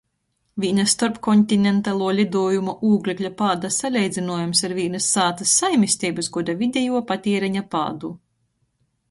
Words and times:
Vīna 0.61 0.83
storpkontinentaluo 0.91 2.07
liduojuma 2.19 2.75
ūglekļa 2.93 3.31
pāda 3.43 3.71
saleidzynuojums 3.77 4.63
ar 4.69 4.75
vīnys 4.79 5.11
sātys 5.19 5.55
saimisteibys 5.61 6.33
goda 6.39 6.59
videjuo 6.65 7.05
patiereņa 7.15 7.67
pādu. 7.77 8.15